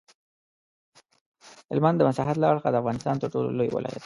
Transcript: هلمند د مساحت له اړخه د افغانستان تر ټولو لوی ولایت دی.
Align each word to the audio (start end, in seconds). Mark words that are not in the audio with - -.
هلمند 1.71 1.97
د 1.99 2.01
مساحت 2.09 2.37
له 2.39 2.47
اړخه 2.51 2.69
د 2.71 2.75
افغانستان 2.81 3.15
تر 3.21 3.27
ټولو 3.33 3.49
لوی 3.59 3.69
ولایت 3.75 3.93
دی. 3.95 3.99